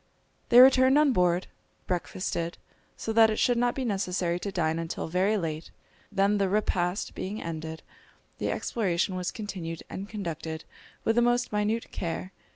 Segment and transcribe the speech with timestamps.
[0.49, 1.45] They returned on board,
[1.85, 2.57] breakfasted,
[2.97, 5.69] so that it should not be necessary to dine until very late;
[6.11, 7.83] then the repast being ended,
[8.39, 10.63] the exploration was continued and conducted
[11.03, 12.31] with the most minute care.